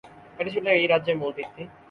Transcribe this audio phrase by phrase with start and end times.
[0.39, 1.63] এটি ছিল এই রাজ্যের মূল ভিত্তি।